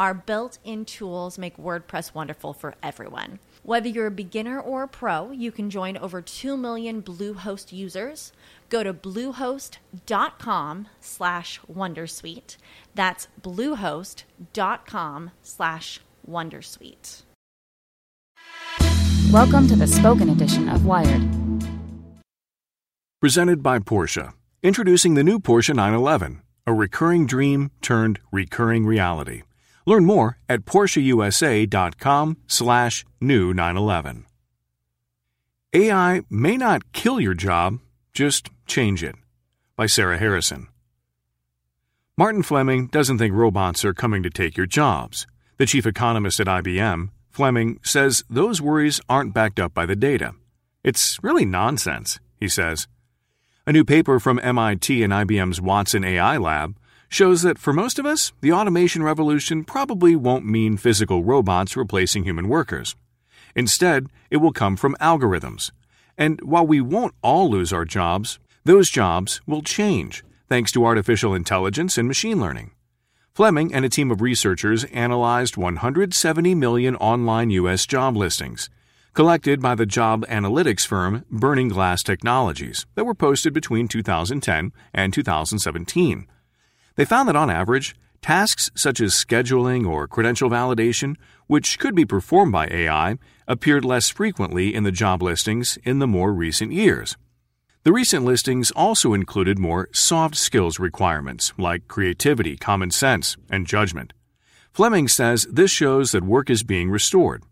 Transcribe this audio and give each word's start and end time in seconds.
Our 0.00 0.14
built 0.14 0.56
in 0.64 0.86
tools 0.86 1.36
make 1.36 1.58
WordPress 1.58 2.14
wonderful 2.14 2.54
for 2.54 2.74
everyone. 2.82 3.38
Whether 3.62 3.90
you're 3.90 4.06
a 4.06 4.10
beginner 4.10 4.58
or 4.58 4.84
a 4.84 4.88
pro, 4.88 5.30
you 5.30 5.52
can 5.52 5.68
join 5.68 5.98
over 5.98 6.22
2 6.22 6.56
million 6.56 7.02
Bluehost 7.02 7.70
users. 7.70 8.32
Go 8.70 8.82
to 8.82 8.94
bluehost.com 8.94 10.88
slash 11.02 11.60
wondersuite. 11.70 12.56
That's 12.94 13.28
bluehost.com 13.42 15.32
slash 15.42 16.00
wondersuite. 16.26 17.22
Welcome 19.30 19.68
to 19.68 19.76
the 19.76 19.86
spoken 19.86 20.30
edition 20.30 20.70
of 20.70 20.86
Wired. 20.86 21.28
Presented 23.20 23.62
by 23.62 23.80
Porsche. 23.80 24.32
Introducing 24.62 25.12
the 25.12 25.22
new 25.22 25.38
Porsche 25.38 25.74
911, 25.74 26.40
a 26.66 26.72
recurring 26.72 27.26
dream 27.26 27.70
turned 27.82 28.18
recurring 28.32 28.86
reality. 28.86 29.42
Learn 29.86 30.04
more 30.04 30.38
at 30.48 30.64
PorscheUSA.com 30.64 32.36
slash 32.46 33.04
new 33.20 33.54
911. 33.54 34.26
AI 35.72 36.22
may 36.28 36.56
not 36.56 36.92
kill 36.92 37.20
your 37.20 37.34
job, 37.34 37.78
just 38.12 38.50
change 38.66 39.04
it. 39.04 39.14
By 39.76 39.86
Sara 39.86 40.18
Harrison. 40.18 40.68
Martin 42.16 42.42
Fleming 42.42 42.88
doesn't 42.88 43.16
think 43.16 43.34
robots 43.34 43.84
are 43.84 43.94
coming 43.94 44.22
to 44.22 44.30
take 44.30 44.56
your 44.56 44.66
jobs. 44.66 45.26
The 45.56 45.64
chief 45.66 45.86
economist 45.86 46.38
at 46.40 46.48
IBM, 46.48 47.10
Fleming, 47.30 47.78
says 47.82 48.24
those 48.28 48.60
worries 48.60 49.00
aren't 49.08 49.32
backed 49.32 49.58
up 49.58 49.72
by 49.72 49.86
the 49.86 49.96
data. 49.96 50.34
It's 50.84 51.18
really 51.22 51.44
nonsense, 51.44 52.20
he 52.38 52.48
says. 52.48 52.88
A 53.66 53.72
new 53.72 53.84
paper 53.84 54.18
from 54.18 54.40
MIT 54.42 55.02
and 55.02 55.12
IBM's 55.12 55.60
Watson 55.60 56.04
AI 56.04 56.36
lab 56.36 56.76
shows 57.10 57.42
that 57.42 57.58
for 57.58 57.74
most 57.74 57.98
of 57.98 58.06
us, 58.06 58.32
the 58.40 58.52
automation 58.52 59.02
revolution 59.02 59.64
probably 59.64 60.16
won't 60.16 60.46
mean 60.46 60.78
physical 60.78 61.22
robots 61.22 61.76
replacing 61.76 62.24
human 62.24 62.48
workers. 62.48 62.96
Instead, 63.54 64.06
it 64.30 64.38
will 64.38 64.52
come 64.52 64.76
from 64.76 64.96
algorithms. 65.00 65.72
And 66.16 66.40
while 66.40 66.66
we 66.66 66.80
won't 66.80 67.14
all 67.22 67.50
lose 67.50 67.72
our 67.72 67.84
jobs, 67.84 68.38
those 68.64 68.88
jobs 68.88 69.40
will 69.46 69.62
change 69.62 70.24
thanks 70.48 70.72
to 70.72 70.86
artificial 70.86 71.34
intelligence 71.34 71.98
and 71.98 72.08
machine 72.08 72.40
learning. 72.40 72.70
Fleming 73.34 73.74
and 73.74 73.84
a 73.84 73.88
team 73.88 74.10
of 74.10 74.20
researchers 74.20 74.84
analyzed 74.84 75.56
170 75.56 76.54
million 76.54 76.96
online 76.96 77.50
U.S. 77.50 77.86
job 77.86 78.16
listings 78.16 78.70
collected 79.12 79.60
by 79.60 79.74
the 79.74 79.86
job 79.86 80.24
analytics 80.26 80.86
firm 80.86 81.24
Burning 81.30 81.68
Glass 81.68 82.02
Technologies 82.02 82.86
that 82.94 83.04
were 83.04 83.14
posted 83.14 83.52
between 83.52 83.88
2010 83.88 84.72
and 84.94 85.12
2017. 85.12 86.26
They 87.00 87.06
found 87.06 87.30
that 87.30 87.34
on 87.36 87.48
average, 87.48 87.96
tasks 88.20 88.70
such 88.74 89.00
as 89.00 89.14
scheduling 89.14 89.88
or 89.88 90.06
credential 90.06 90.50
validation, 90.50 91.16
which 91.46 91.78
could 91.78 91.94
be 91.94 92.04
performed 92.04 92.52
by 92.52 92.66
AI, 92.66 93.16
appeared 93.48 93.86
less 93.86 94.10
frequently 94.10 94.74
in 94.74 94.82
the 94.82 94.92
job 94.92 95.22
listings 95.22 95.78
in 95.82 95.98
the 95.98 96.06
more 96.06 96.30
recent 96.30 96.72
years. 96.72 97.16
The 97.84 97.92
recent 97.94 98.26
listings 98.26 98.70
also 98.72 99.14
included 99.14 99.58
more 99.58 99.88
soft 99.94 100.36
skills 100.36 100.78
requirements 100.78 101.54
like 101.56 101.88
creativity, 101.88 102.58
common 102.58 102.90
sense, 102.90 103.34
and 103.48 103.66
judgment. 103.66 104.12
Fleming 104.70 105.08
says 105.08 105.46
this 105.50 105.70
shows 105.70 106.12
that 106.12 106.22
work 106.22 106.50
is 106.50 106.62
being 106.62 106.90
restored. 106.90 107.44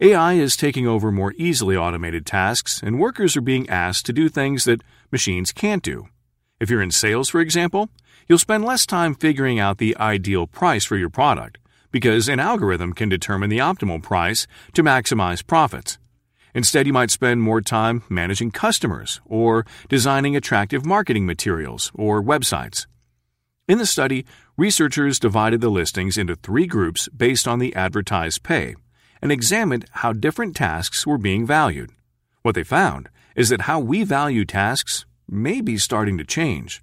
AI 0.00 0.32
is 0.32 0.56
taking 0.56 0.88
over 0.88 1.12
more 1.12 1.34
easily 1.36 1.76
automated 1.76 2.26
tasks, 2.26 2.82
and 2.82 2.98
workers 2.98 3.36
are 3.36 3.42
being 3.42 3.70
asked 3.70 4.06
to 4.06 4.12
do 4.12 4.28
things 4.28 4.64
that 4.64 4.82
machines 5.12 5.52
can't 5.52 5.84
do. 5.84 6.08
If 6.58 6.68
you're 6.68 6.82
in 6.82 6.90
sales, 6.90 7.28
for 7.28 7.38
example, 7.38 7.90
you'll 8.28 8.38
spend 8.38 8.64
less 8.64 8.86
time 8.86 9.14
figuring 9.14 9.58
out 9.58 9.78
the 9.78 9.96
ideal 9.96 10.46
price 10.46 10.84
for 10.84 10.96
your 10.96 11.10
product 11.10 11.58
because 11.90 12.28
an 12.28 12.38
algorithm 12.38 12.92
can 12.92 13.08
determine 13.08 13.50
the 13.50 13.58
optimal 13.58 14.02
price 14.02 14.46
to 14.74 14.82
maximize 14.82 15.46
profits. 15.46 15.98
Instead, 16.54 16.86
you 16.86 16.92
might 16.92 17.10
spend 17.10 17.40
more 17.40 17.60
time 17.60 18.02
managing 18.08 18.50
customers 18.50 19.20
or 19.24 19.64
designing 19.88 20.36
attractive 20.36 20.84
marketing 20.84 21.24
materials 21.26 21.90
or 21.94 22.22
websites. 22.22 22.86
In 23.66 23.78
the 23.78 23.86
study, 23.86 24.24
researchers 24.56 25.18
divided 25.18 25.60
the 25.60 25.68
listings 25.68 26.16
into 26.16 26.36
three 26.36 26.66
groups 26.66 27.08
based 27.08 27.46
on 27.46 27.58
the 27.58 27.74
advertised 27.74 28.42
pay 28.42 28.74
and 29.20 29.30
examined 29.30 29.86
how 29.90 30.12
different 30.12 30.56
tasks 30.56 31.06
were 31.06 31.18
being 31.18 31.46
valued. 31.46 31.90
What 32.42 32.54
they 32.54 32.64
found 32.64 33.08
is 33.36 33.50
that 33.50 33.62
how 33.62 33.78
we 33.78 34.04
value 34.04 34.44
tasks 34.44 35.04
may 35.28 35.60
be 35.60 35.76
starting 35.76 36.16
to 36.18 36.24
change. 36.24 36.82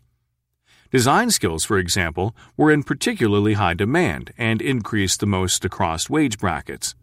Design 0.96 1.30
skills, 1.30 1.66
for 1.66 1.78
example, 1.78 2.34
were 2.56 2.72
in 2.72 2.82
particularly 2.82 3.56
high 3.56 3.74
demand 3.74 4.32
and 4.38 4.62
increased 4.62 5.20
the 5.20 5.26
most 5.26 5.66
across 5.66 6.10
wage 6.10 6.40
brackets. 6.40 6.96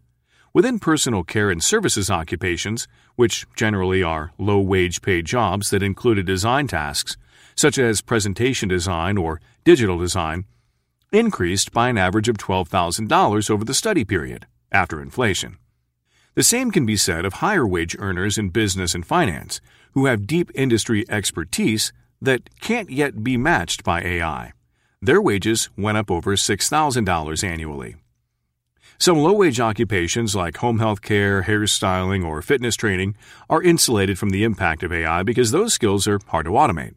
Within 0.54 0.78
personal 0.78 1.24
care 1.24 1.50
and 1.50 1.62
services 1.62 2.10
occupations, 2.10 2.88
which 3.16 3.44
generally 3.54 4.02
are 4.02 4.32
low 4.38 4.60
wage 4.60 5.02
paid 5.02 5.26
jobs 5.26 5.68
that 5.68 5.82
included 5.82 6.24
design 6.24 6.68
tasks, 6.68 7.18
such 7.54 7.76
as 7.76 8.00
presentation 8.00 8.66
design 8.66 9.18
or 9.18 9.42
digital 9.62 9.98
design, 9.98 10.46
increased 11.12 11.70
by 11.70 11.90
an 11.90 11.98
average 11.98 12.30
of 12.30 12.38
$12,000 12.38 13.50
over 13.50 13.62
the 13.62 13.74
study 13.74 14.06
period, 14.06 14.46
after 14.72 15.02
inflation. 15.02 15.58
The 16.34 16.42
same 16.42 16.70
can 16.70 16.86
be 16.86 16.96
said 16.96 17.26
of 17.26 17.34
higher 17.44 17.66
wage 17.66 17.94
earners 17.98 18.38
in 18.38 18.48
business 18.48 18.94
and 18.94 19.06
finance, 19.06 19.60
who 19.92 20.06
have 20.06 20.26
deep 20.26 20.50
industry 20.54 21.04
expertise 21.10 21.92
that 22.22 22.48
can't 22.60 22.88
yet 22.88 23.22
be 23.22 23.36
matched 23.36 23.82
by 23.84 24.00
AI. 24.00 24.52
Their 25.02 25.20
wages 25.20 25.68
went 25.76 25.98
up 25.98 26.10
over 26.10 26.36
$6,000 26.36 27.44
annually. 27.44 27.96
Some 28.98 29.18
low 29.18 29.32
wage 29.32 29.58
occupations 29.58 30.36
like 30.36 30.58
home 30.58 30.78
health 30.78 31.02
care, 31.02 31.42
hairstyling, 31.42 32.24
or 32.24 32.40
fitness 32.40 32.76
training 32.76 33.16
are 33.50 33.60
insulated 33.60 34.16
from 34.16 34.30
the 34.30 34.44
impact 34.44 34.84
of 34.84 34.92
AI 34.92 35.24
because 35.24 35.50
those 35.50 35.74
skills 35.74 36.06
are 36.06 36.20
hard 36.28 36.46
to 36.46 36.52
automate. 36.52 36.94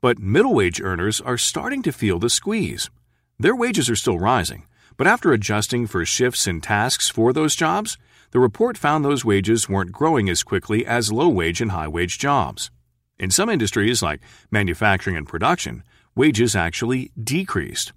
But 0.00 0.18
middle 0.18 0.54
wage 0.54 0.80
earners 0.80 1.20
are 1.20 1.38
starting 1.38 1.82
to 1.84 1.92
feel 1.92 2.18
the 2.18 2.30
squeeze. 2.30 2.90
Their 3.38 3.54
wages 3.54 3.88
are 3.88 3.94
still 3.94 4.18
rising, 4.18 4.64
but 4.96 5.06
after 5.06 5.32
adjusting 5.32 5.86
for 5.86 6.04
shifts 6.04 6.48
in 6.48 6.60
tasks 6.60 7.08
for 7.08 7.32
those 7.32 7.54
jobs, 7.54 7.96
the 8.32 8.40
report 8.40 8.76
found 8.76 9.04
those 9.04 9.24
wages 9.24 9.68
weren't 9.68 9.92
growing 9.92 10.28
as 10.28 10.42
quickly 10.42 10.84
as 10.84 11.12
low 11.12 11.28
wage 11.28 11.60
and 11.60 11.70
high 11.70 11.86
wage 11.86 12.18
jobs. 12.18 12.72
In 13.18 13.30
some 13.30 13.48
industries, 13.48 14.02
like 14.02 14.20
manufacturing 14.50 15.16
and 15.16 15.26
production, 15.26 15.82
wages 16.14 16.54
actually 16.54 17.12
decreased. 17.22 17.92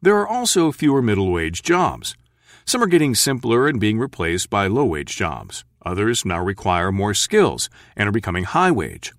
There 0.00 0.16
are 0.16 0.28
also 0.28 0.70
fewer 0.70 1.02
middle 1.02 1.32
wage 1.32 1.62
jobs. 1.62 2.16
Some 2.64 2.82
are 2.82 2.86
getting 2.86 3.16
simpler 3.16 3.66
and 3.66 3.80
being 3.80 3.98
replaced 3.98 4.50
by 4.50 4.68
low 4.68 4.84
wage 4.84 5.16
jobs. 5.16 5.64
Others 5.84 6.24
now 6.24 6.40
require 6.40 6.92
more 6.92 7.14
skills 7.14 7.68
and 7.96 8.08
are 8.08 8.12
becoming 8.12 8.44
high 8.44 8.70
wage. 8.70 9.12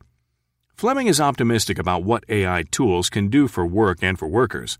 Fleming 0.75 1.07
is 1.07 1.19
optimistic 1.19 1.79
about 1.79 2.03
what 2.03 2.23
AI 2.29 2.63
tools 2.71 3.09
can 3.09 3.27
do 3.27 3.47
for 3.47 3.65
work 3.65 3.99
and 4.01 4.17
for 4.17 4.27
workers. 4.27 4.77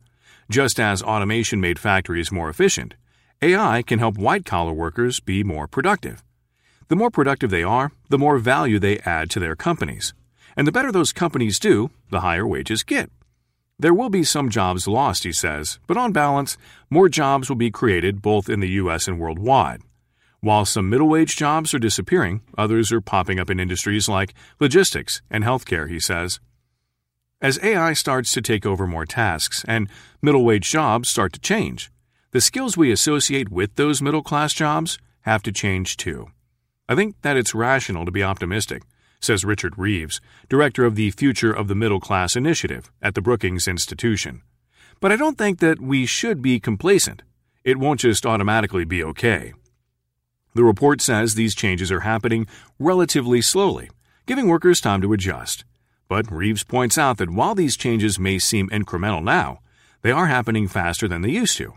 Just 0.50 0.80
as 0.80 1.04
automation 1.04 1.60
made 1.60 1.80
factories 1.80 2.32
more 2.32 2.50
efficient, 2.50 2.96
AI 3.42 3.82
can 3.82 4.00
help 4.00 4.18
white 4.18 4.46
collar 4.46 4.74
workers 4.74 5.20
be 5.20 5.44
more 5.44 5.68
productive. 5.68 6.24
The 6.88 6.96
more 6.96 7.12
productive 7.12 7.50
they 7.50 7.64
are, 7.64 7.92
the 8.10 8.18
more 8.18 8.38
value 8.38 8.80
they 8.80 9.00
add 9.00 9.30
to 9.32 9.40
their 9.40 9.56
companies. 9.56 10.14
And 10.56 10.68
the 10.68 10.72
better 10.72 10.92
those 10.92 11.12
companies 11.12 11.60
do, 11.60 11.92
the 12.10 12.22
higher 12.22 12.48
wages 12.48 12.84
get. 12.84 13.10
There 13.78 13.94
will 13.94 14.10
be 14.10 14.24
some 14.24 14.50
jobs 14.50 14.88
lost, 14.88 15.26
he 15.26 15.34
says, 15.34 15.80
but 15.86 15.98
on 15.98 16.14
balance, 16.14 16.58
more 16.90 17.10
jobs 17.10 17.50
will 17.50 17.58
be 17.58 17.72
created 17.72 18.22
both 18.22 18.48
in 18.48 18.62
the 18.62 18.70
U.S. 18.70 19.08
and 19.08 19.20
worldwide. 19.20 19.82
While 20.40 20.66
some 20.66 20.90
middle 20.90 21.10
wage 21.10 21.36
jobs 21.36 21.74
are 21.74 21.80
disappearing, 21.80 22.42
others 22.58 22.92
are 22.92 23.02
popping 23.02 23.40
up 23.40 23.50
in 23.50 23.60
industries 23.60 24.08
like 24.08 24.34
logistics 24.60 25.22
and 25.30 25.44
healthcare, 25.44 25.90
he 25.90 26.00
says. 26.00 26.40
As 27.42 27.60
AI 27.62 27.94
starts 27.94 28.32
to 28.32 28.42
take 28.42 28.66
over 28.66 28.88
more 28.88 29.06
tasks 29.06 29.66
and 29.68 29.90
middle 30.22 30.46
wage 30.46 30.70
jobs 30.70 31.10
start 31.10 31.34
to 31.34 31.40
change, 31.40 31.92
the 32.32 32.40
skills 32.40 32.78
we 32.78 32.92
associate 32.92 33.50
with 33.50 33.76
those 33.76 34.02
middle 34.02 34.24
class 34.24 34.54
jobs 34.54 35.00
have 35.22 35.42
to 35.44 35.52
change 35.52 35.98
too. 35.98 36.28
I 36.88 36.96
think 36.96 37.16
that 37.24 37.38
it's 37.38 37.56
rational 37.56 38.06
to 38.06 38.12
be 38.12 38.24
optimistic, 38.24 38.84
says 39.20 39.46
Richard 39.46 39.78
Reeves, 39.78 40.22
director 40.50 40.86
of 40.86 40.96
the 40.96 41.12
Future 41.12 41.54
of 41.54 41.68
the 41.68 41.76
Middle 41.76 42.00
Class 42.00 42.36
Initiative 42.36 42.92
at 43.02 43.16
the 43.16 43.22
Brookings 43.22 43.68
Institution. 43.68 44.42
But 45.00 45.12
I 45.12 45.16
don't 45.16 45.38
think 45.38 45.60
that 45.60 45.82
we 45.82 46.06
should 46.06 46.42
be 46.42 46.60
complacent. 46.60 47.24
It 47.64 47.78
won't 47.78 48.00
just 48.00 48.26
automatically 48.26 48.86
be 48.86 49.04
okay. 49.04 49.54
The 50.54 50.64
report 50.64 51.02
says 51.02 51.36
these 51.36 51.54
changes 51.54 51.92
are 51.92 52.02
happening 52.02 52.48
relatively 52.80 53.42
slowly, 53.42 53.90
giving 54.26 54.48
workers 54.48 54.80
time 54.80 55.02
to 55.02 55.12
adjust. 55.14 55.66
But 56.08 56.32
Reeves 56.32 56.64
points 56.64 56.98
out 56.98 57.18
that 57.18 57.30
while 57.30 57.56
these 57.56 57.76
changes 57.76 58.20
may 58.20 58.40
seem 58.40 58.70
incremental 58.70 59.24
now, 59.24 59.60
they 60.02 60.12
are 60.12 60.28
happening 60.28 60.68
faster 60.68 61.08
than 61.08 61.24
they 61.24 61.32
used 61.32 61.58
to. 61.58 61.74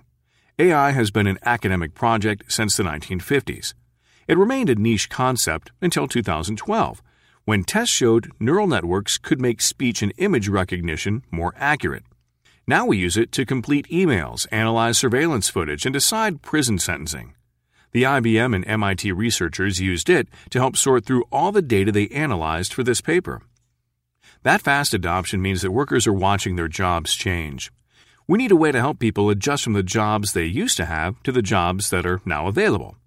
AI 0.58 0.90
has 0.90 1.10
been 1.10 1.26
an 1.26 1.38
academic 1.44 1.94
project 1.94 2.52
since 2.52 2.76
the 2.76 2.82
1950s. 2.82 3.74
It 4.26 4.36
remained 4.36 4.68
a 4.68 4.74
niche 4.74 5.08
concept 5.08 5.72
until 5.80 6.06
2012, 6.06 7.02
when 7.48 7.64
tests 7.64 7.94
showed 7.94 8.30
neural 8.38 8.66
networks 8.66 9.16
could 9.16 9.40
make 9.40 9.62
speech 9.62 10.02
and 10.02 10.12
image 10.18 10.50
recognition 10.50 11.24
more 11.30 11.54
accurate. 11.56 12.04
Now 12.66 12.84
we 12.84 12.98
use 12.98 13.16
it 13.16 13.32
to 13.32 13.46
complete 13.46 13.88
emails, 13.88 14.46
analyze 14.52 14.98
surveillance 14.98 15.48
footage, 15.48 15.86
and 15.86 15.94
decide 15.94 16.42
prison 16.42 16.78
sentencing. 16.78 17.32
The 17.92 18.02
IBM 18.02 18.54
and 18.54 18.68
MIT 18.68 19.12
researchers 19.12 19.80
used 19.80 20.10
it 20.10 20.28
to 20.50 20.58
help 20.58 20.76
sort 20.76 21.06
through 21.06 21.24
all 21.32 21.50
the 21.50 21.62
data 21.62 21.90
they 21.90 22.08
analyzed 22.08 22.74
for 22.74 22.82
this 22.82 23.00
paper. 23.00 23.40
That 24.42 24.60
fast 24.60 24.92
adoption 24.92 25.40
means 25.40 25.62
that 25.62 25.70
workers 25.70 26.06
are 26.06 26.12
watching 26.12 26.56
their 26.56 26.68
jobs 26.68 27.14
change. 27.14 27.72
We 28.26 28.36
need 28.36 28.52
a 28.52 28.56
way 28.56 28.72
to 28.72 28.80
help 28.80 28.98
people 28.98 29.30
adjust 29.30 29.64
from 29.64 29.72
the 29.72 29.82
jobs 29.82 30.34
they 30.34 30.44
used 30.44 30.76
to 30.76 30.84
have 30.84 31.22
to 31.22 31.32
the 31.32 31.40
jobs 31.40 31.88
that 31.88 32.04
are 32.04 32.20
now 32.26 32.46
available. 32.46 32.98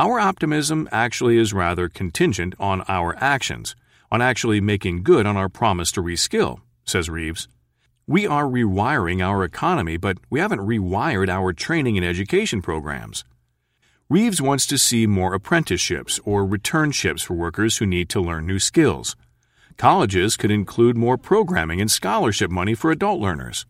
Our 0.00 0.20
optimism 0.20 0.88
actually 0.92 1.38
is 1.38 1.52
rather 1.52 1.88
contingent 1.88 2.54
on 2.60 2.84
our 2.86 3.16
actions, 3.18 3.74
on 4.12 4.22
actually 4.22 4.60
making 4.60 5.02
good 5.02 5.26
on 5.26 5.36
our 5.36 5.48
promise 5.48 5.90
to 5.92 6.00
reskill, 6.00 6.60
says 6.84 7.10
Reeves. 7.10 7.48
We 8.06 8.24
are 8.24 8.44
rewiring 8.44 9.20
our 9.20 9.42
economy, 9.42 9.96
but 9.96 10.18
we 10.30 10.38
haven't 10.38 10.60
rewired 10.60 11.28
our 11.28 11.52
training 11.52 11.96
and 11.96 12.06
education 12.06 12.62
programs. 12.62 13.24
Reeves 14.08 14.40
wants 14.40 14.68
to 14.68 14.78
see 14.78 15.08
more 15.08 15.34
apprenticeships 15.34 16.20
or 16.24 16.46
returnships 16.46 17.24
for 17.24 17.34
workers 17.34 17.78
who 17.78 17.86
need 17.86 18.08
to 18.10 18.20
learn 18.20 18.46
new 18.46 18.60
skills. 18.60 19.16
Colleges 19.78 20.36
could 20.36 20.52
include 20.52 20.96
more 20.96 21.18
programming 21.18 21.80
and 21.80 21.90
scholarship 21.90 22.52
money 22.52 22.76
for 22.76 22.92
adult 22.92 23.20
learners. 23.20 23.66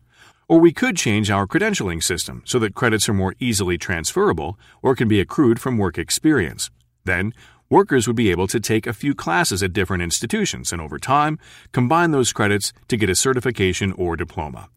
Or 0.49 0.59
we 0.59 0.73
could 0.73 0.97
change 0.97 1.29
our 1.29 1.45
credentialing 1.45 2.03
system 2.03 2.41
so 2.43 2.57
that 2.57 2.73
credits 2.73 3.07
are 3.07 3.13
more 3.13 3.35
easily 3.39 3.77
transferable 3.77 4.57
or 4.81 4.95
can 4.95 5.07
be 5.07 5.19
accrued 5.19 5.61
from 5.61 5.77
work 5.77 5.99
experience. 5.99 6.71
Then, 7.05 7.33
workers 7.69 8.07
would 8.07 8.15
be 8.15 8.31
able 8.31 8.47
to 8.47 8.59
take 8.59 8.87
a 8.87 8.93
few 8.93 9.13
classes 9.13 9.61
at 9.61 9.73
different 9.73 10.01
institutions 10.01 10.73
and 10.73 10.81
over 10.81 10.97
time 10.97 11.37
combine 11.71 12.09
those 12.09 12.33
credits 12.33 12.73
to 12.87 12.97
get 12.97 13.11
a 13.11 13.15
certification 13.15 13.91
or 13.91 14.15
diploma. 14.15 14.69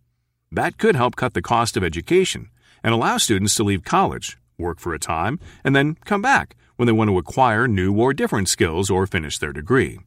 That 0.51 0.77
could 0.77 0.95
help 0.95 1.17
cut 1.17 1.33
the 1.33 1.41
cost 1.41 1.79
of 1.79 1.83
education 1.83 2.51
and 2.85 2.93
allow 2.93 3.17
students 3.17 3.55
to 3.55 3.65
leave 3.65 3.83
college 3.83 4.37
work 4.59 4.79
for 4.79 4.93
a 4.93 4.99
time, 4.99 5.41
and 5.65 5.75
then 5.75 5.97
come 6.05 6.21
back 6.21 6.55
when 6.77 6.87
they 6.87 6.93
want 6.93 7.09
to 7.09 7.19
acquire 7.19 7.67
new 7.67 7.99
or 7.99 8.13
different 8.13 8.49
skills 8.49 8.91
or 8.91 9.07
finish 9.07 9.39
their 9.39 9.53
degree. 9.53 10.01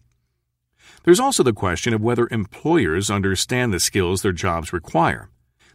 There's 1.03 1.19
also 1.19 1.43
the 1.43 1.53
question 1.53 1.93
of 1.93 2.01
whether 2.01 2.27
employers 2.29 3.09
understand 3.09 3.73
the 3.73 3.79
skills 3.79 4.21
their 4.21 4.31
jobs 4.31 4.71
require. 4.71 5.29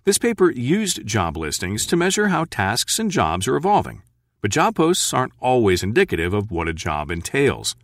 This 0.04 0.18
paper 0.18 0.50
used 0.50 1.06
job 1.06 1.36
listings 1.36 1.86
to 1.86 1.96
measure 1.96 2.28
how 2.28 2.44
tasks 2.44 2.98
and 2.98 3.10
jobs 3.10 3.46
are 3.46 3.56
evolving, 3.56 4.02
but 4.40 4.50
job 4.50 4.76
posts 4.76 5.12
aren't 5.12 5.32
always 5.40 5.82
indicative 5.82 6.34
of 6.34 6.50
what 6.50 6.68
a 6.68 6.72
job 6.72 7.10
entails. 7.10 7.76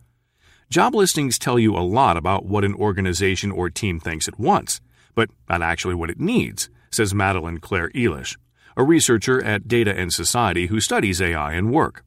Job 0.69 0.95
listings 0.95 1.39
tell 1.39 1.57
you 1.57 1.75
a 1.75 1.79
lot 1.85 2.17
about 2.17 2.45
what 2.45 2.65
an 2.65 2.73
organization 2.73 3.51
or 3.51 3.69
team 3.69 3.99
thinks 3.99 4.27
it 4.27 4.39
wants, 4.39 4.81
but 5.15 5.29
not 5.47 5.61
actually 5.61 5.95
what 5.95 6.09
it 6.09 6.19
needs, 6.19 6.69
says 6.91 7.13
Madeleine 7.13 7.59
Clare 7.59 7.89
Elish 7.91 8.35
a 8.77 8.83
researcher 8.83 9.43
at 9.43 9.67
Data 9.67 9.93
and 9.97 10.13
Society 10.13 10.67
who 10.67 10.79
studies 10.79 11.19
AI 11.19 11.53
and 11.53 11.71
work. 11.71 12.05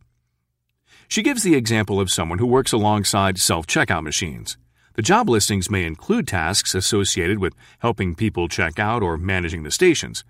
She 1.09 1.25
gives 1.25 1.43
the 1.43 1.57
example 1.57 2.01
of 2.01 2.13
someone 2.13 2.39
who 2.39 2.47
works 2.47 2.73
alongside 2.73 3.39
self 3.39 3.67
checkout 3.67 4.05
machines. 4.05 4.57
The 4.95 5.03
job 5.03 5.29
listings 5.29 5.71
may 5.71 5.85
include 5.85 6.27
tasks 6.29 6.75
associated 6.75 7.39
with 7.39 7.55
helping 7.79 8.15
people 8.15 8.49
check 8.49 8.79
out 8.79 9.03
or 9.03 9.17
managing 9.17 9.63
the 9.63 9.71
stations. 9.71 10.25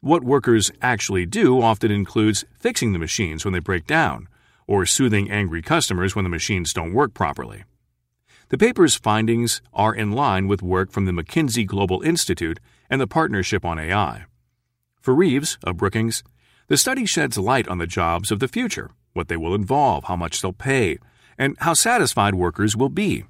What 0.00 0.22
workers 0.22 0.70
actually 0.80 1.26
do 1.26 1.60
often 1.60 1.90
includes 1.90 2.44
fixing 2.58 2.92
the 2.92 2.98
machines 2.98 3.44
when 3.44 3.52
they 3.52 3.60
break 3.60 3.86
down, 3.86 4.28
or 4.66 4.86
soothing 4.86 5.30
angry 5.30 5.62
customers 5.62 6.14
when 6.14 6.22
the 6.22 6.28
machines 6.28 6.72
don't 6.72 6.94
work 6.94 7.12
properly. 7.14 7.64
The 8.50 8.58
paper's 8.58 8.94
findings 8.94 9.62
are 9.72 9.94
in 9.94 10.12
line 10.12 10.46
with 10.46 10.62
work 10.62 10.92
from 10.92 11.06
the 11.06 11.12
McKinsey 11.12 11.66
Global 11.66 12.02
Institute 12.02 12.60
and 12.88 13.00
the 13.00 13.06
Partnership 13.06 13.64
on 13.64 13.78
AI. 13.78 14.26
For 15.00 15.14
Reeves, 15.14 15.58
of 15.64 15.78
Brookings, 15.78 16.22
the 16.68 16.76
study 16.76 17.04
sheds 17.04 17.36
light 17.36 17.66
on 17.68 17.78
the 17.78 17.86
jobs 17.86 18.30
of 18.30 18.38
the 18.38 18.48
future, 18.48 18.90
what 19.12 19.28
they 19.28 19.36
will 19.36 19.54
involve, 19.54 20.04
how 20.04 20.16
much 20.16 20.40
they'll 20.40 20.52
pay, 20.52 20.98
and 21.36 21.56
how 21.60 21.74
satisfied 21.74 22.34
workers 22.34 22.76
will 22.76 22.88
be. 22.88 23.24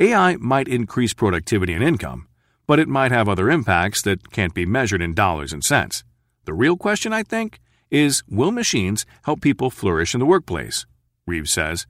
AI 0.00 0.36
might 0.36 0.68
increase 0.68 1.12
productivity 1.12 1.72
and 1.74 1.82
income, 1.82 2.28
but 2.68 2.78
it 2.78 2.86
might 2.86 3.10
have 3.10 3.28
other 3.28 3.50
impacts 3.50 4.00
that 4.02 4.30
can't 4.30 4.54
be 4.54 4.64
measured 4.64 5.02
in 5.02 5.12
dollars 5.12 5.52
and 5.52 5.64
cents. 5.64 6.04
The 6.44 6.54
real 6.54 6.76
question, 6.76 7.12
I 7.12 7.24
think, 7.24 7.58
is 7.90 8.22
will 8.28 8.52
machines 8.52 9.04
help 9.24 9.40
people 9.40 9.70
flourish 9.70 10.14
in 10.14 10.20
the 10.20 10.26
workplace? 10.26 10.86
Reeves 11.26 11.50
says. 11.50 11.88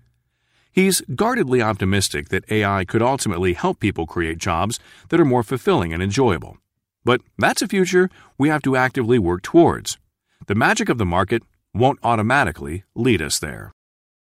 He's 0.73 1.03
guardedly 1.15 1.61
optimistic 1.61 2.31
that 2.31 2.51
AI 2.51 2.87
could 2.87 3.03
ultimately 3.03 3.53
help 3.53 3.79
people 3.79 4.07
create 4.07 4.39
jobs 4.39 4.81
that 5.11 5.21
are 5.21 5.25
more 5.27 5.43
fulfilling 5.43 5.93
and 5.93 6.03
enjoyable. 6.03 6.57
But 7.05 7.21
that's 7.37 7.61
a 7.61 7.69
future 7.69 8.09
we 8.39 8.49
have 8.49 8.63
to 8.63 8.77
actively 8.77 9.19
work 9.19 9.43
towards. 9.43 9.99
The 10.47 10.55
magic 10.55 10.89
of 10.89 10.97
the 10.97 11.05
market 11.05 11.43
won't 11.75 11.99
automatically 12.03 12.85
lead 12.95 13.21
us 13.21 13.39
there. 13.39 13.73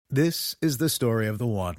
This 0.09 0.55
is 0.63 0.79
the 0.79 0.89
story 0.89 1.27
of 1.27 1.39
the 1.39 1.47
one. 1.47 1.79